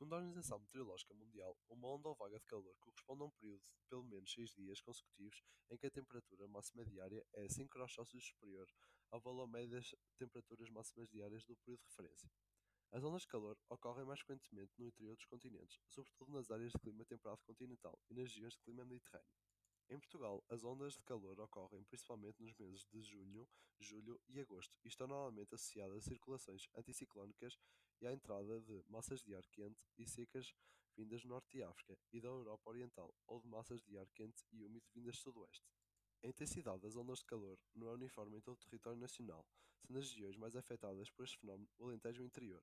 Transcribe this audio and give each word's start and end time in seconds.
Segundo 0.00 0.14
a 0.14 0.16
Organização 0.16 0.58
Meteorológica 0.58 1.12
Mundial, 1.12 1.54
uma 1.68 1.88
onda 1.88 2.08
ou 2.08 2.14
vaga 2.14 2.38
de 2.38 2.46
calor 2.46 2.74
corresponde 2.80 3.22
a 3.22 3.26
um 3.26 3.30
período 3.32 3.60
de 3.60 3.84
pelo 3.90 4.02
menos 4.02 4.32
seis 4.32 4.50
dias 4.54 4.80
consecutivos 4.80 5.42
em 5.70 5.76
que 5.76 5.86
a 5.86 5.90
temperatura 5.90 6.48
máxima 6.48 6.86
diária 6.86 7.22
é 7.34 7.46
5 7.46 7.78
°C 7.78 8.18
superior 8.18 8.66
ao 9.10 9.20
valor 9.20 9.46
médio 9.46 9.72
das 9.72 9.94
temperaturas 10.16 10.70
máximas 10.70 11.06
diárias 11.10 11.44
do 11.44 11.54
período 11.54 11.80
de 11.80 11.88
referência. 11.88 12.30
As 12.90 13.04
ondas 13.04 13.20
de 13.20 13.28
calor 13.28 13.58
ocorrem 13.68 14.06
mais 14.06 14.20
frequentemente 14.20 14.72
no 14.78 14.86
interior 14.86 15.14
dos 15.16 15.26
continentes, 15.26 15.78
sobretudo 15.86 16.32
nas 16.32 16.50
áreas 16.50 16.72
de 16.72 16.78
clima 16.78 17.04
temperado 17.04 17.42
continental 17.42 18.00
e 18.08 18.14
nas 18.14 18.24
regiões 18.24 18.54
de 18.54 18.60
clima 18.60 18.86
mediterrâneo. 18.86 19.28
Em 19.90 19.98
Portugal, 19.98 20.40
as 20.48 20.62
ondas 20.62 20.94
de 20.96 21.02
calor 21.02 21.40
ocorrem 21.40 21.82
principalmente 21.82 22.40
nos 22.40 22.54
meses 22.54 22.84
de 22.84 23.02
junho, 23.02 23.48
julho 23.80 24.20
e 24.28 24.38
agosto 24.38 24.72
e 24.84 24.88
estão 24.88 25.08
normalmente 25.08 25.52
associadas 25.52 25.96
a 25.96 26.08
circulações 26.08 26.68
anticiclónicas 26.76 27.58
e 28.00 28.06
à 28.06 28.12
entrada 28.12 28.60
de 28.60 28.84
massas 28.88 29.20
de 29.20 29.34
ar 29.34 29.44
quente 29.48 29.84
e 29.98 30.06
secas 30.06 30.54
vindas 30.96 31.22
do 31.22 31.28
norte 31.28 31.50
de 31.50 31.64
África 31.64 31.98
e 32.12 32.20
da 32.20 32.28
Europa 32.28 32.70
Oriental, 32.70 33.12
ou 33.26 33.40
de 33.40 33.48
massas 33.48 33.82
de 33.82 33.98
ar 33.98 34.08
quente 34.10 34.44
e 34.52 34.62
úmido 34.62 34.86
vindas 34.94 35.16
do 35.16 35.22
sudoeste. 35.22 35.66
A 36.22 36.28
intensidade 36.28 36.82
das 36.82 36.94
ondas 36.94 37.18
de 37.18 37.24
calor 37.24 37.58
não 37.74 37.88
é 37.88 37.92
uniforme 37.92 38.36
em 38.36 38.40
todo 38.40 38.58
o 38.58 38.64
território 38.64 39.00
nacional, 39.00 39.44
sendo 39.84 39.98
as 39.98 40.08
regiões 40.08 40.36
mais 40.36 40.54
afetadas 40.54 41.10
por 41.10 41.24
este 41.24 41.38
fenómeno 41.38 41.68
o 41.78 41.86
Alentejo 41.86 42.22
interior. 42.22 42.62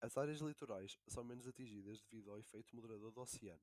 As 0.00 0.16
áreas 0.16 0.40
litorais 0.40 0.98
são 1.08 1.24
menos 1.24 1.46
atingidas 1.46 2.00
devido 2.00 2.30
ao 2.30 2.38
efeito 2.38 2.74
moderador 2.74 3.12
do 3.12 3.20
oceano. 3.20 3.60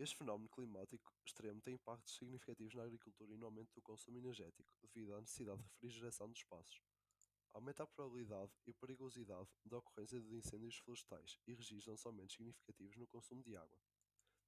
Este 0.00 0.16
fenómeno 0.16 0.48
climático 0.48 1.12
extremo 1.26 1.60
tem 1.60 1.74
impactos 1.74 2.16
significativos 2.16 2.74
na 2.74 2.84
agricultura 2.84 3.34
e 3.34 3.36
no 3.36 3.44
aumento 3.44 3.70
do 3.74 3.82
consumo 3.82 4.16
energético, 4.16 4.72
devido 4.80 5.14
à 5.14 5.20
necessidade 5.20 5.60
de 5.60 5.68
refrigeração 5.68 6.26
dos 6.26 6.38
espaços. 6.38 6.80
Aumenta 7.52 7.82
a 7.82 7.86
probabilidade 7.86 8.50
e 8.66 8.72
perigosidade 8.72 9.50
da 9.62 9.76
ocorrência 9.76 10.18
de 10.18 10.34
incêndios 10.34 10.78
florestais 10.78 11.38
e 11.46 11.52
registram-se 11.52 12.06
aumentos 12.06 12.34
significativos 12.34 12.96
no 12.96 13.06
consumo 13.08 13.42
de 13.42 13.54
água. 13.54 13.78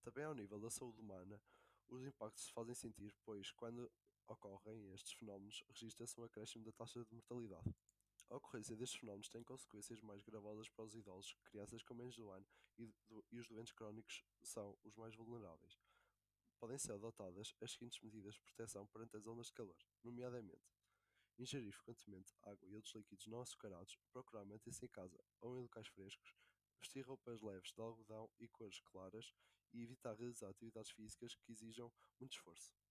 Também 0.00 0.24
ao 0.24 0.34
nível 0.34 0.58
da 0.58 0.70
saúde 0.70 0.98
humana, 0.98 1.38
os 1.86 2.02
impactos 2.02 2.44
se 2.44 2.52
fazem 2.54 2.74
sentir, 2.74 3.14
pois, 3.22 3.50
quando 3.50 3.92
ocorrem 4.26 4.90
estes 4.94 5.12
fenómenos, 5.12 5.62
registra-se 5.68 6.18
um 6.18 6.24
acréscimo 6.24 6.64
da 6.64 6.72
taxa 6.72 7.04
de 7.04 7.12
mortalidade. 7.12 7.70
A 8.32 8.36
ocorrência 8.36 8.74
destes 8.74 8.98
fenómenos 8.98 9.28
tem 9.28 9.44
consequências 9.44 10.00
mais 10.00 10.22
gravosas 10.22 10.66
para 10.70 10.86
os 10.86 10.94
idosos, 10.94 11.36
crianças 11.44 11.82
com 11.82 11.92
menos 11.92 12.14
de 12.14 12.22
um 12.22 12.30
ano 12.30 12.46
e, 12.78 12.86
do, 12.86 13.22
e 13.30 13.38
os 13.38 13.46
doentes 13.46 13.74
crónicos 13.74 14.24
são 14.42 14.74
os 14.82 14.96
mais 14.96 15.14
vulneráveis. 15.14 15.78
Podem 16.58 16.78
ser 16.78 16.92
adotadas 16.92 17.54
as 17.60 17.72
seguintes 17.72 18.00
medidas 18.00 18.32
de 18.32 18.40
proteção 18.40 18.86
perante 18.86 19.18
as 19.18 19.26
ondas 19.26 19.48
de 19.48 19.52
calor, 19.52 19.76
nomeadamente 20.02 20.72
ingerir 21.38 21.74
frequentemente 21.74 22.34
água 22.42 22.66
e 22.66 22.74
outros 22.74 22.94
líquidos 22.94 23.26
não 23.26 23.42
açucarados, 23.42 23.98
procurar 24.10 24.46
manter-se 24.46 24.86
em 24.86 24.88
casa 24.88 25.22
ou 25.42 25.58
em 25.58 25.60
locais 25.60 25.88
frescos, 25.88 26.34
vestir 26.80 27.02
roupas 27.02 27.42
leves 27.42 27.70
de 27.70 27.82
algodão 27.82 28.30
e 28.40 28.48
cores 28.48 28.80
claras 28.80 29.30
e 29.74 29.82
evitar 29.82 30.14
realizar 30.14 30.48
atividades 30.48 30.90
físicas 30.90 31.34
que 31.34 31.52
exijam 31.52 31.92
muito 32.18 32.32
esforço. 32.32 32.81